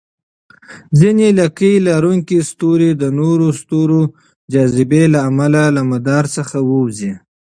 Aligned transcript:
ځینې 0.99 1.27
لکۍ 1.39 1.75
لرونکي 1.87 2.37
ستوري 2.49 2.91
د 3.01 3.03
نورو 3.19 3.47
ستورو 3.61 4.01
جاذبې 4.53 5.03
له 5.13 5.19
امله 5.29 5.63
له 5.75 5.81
مدار 5.91 6.23
څخه 6.35 6.57
ووځي. 6.67 7.13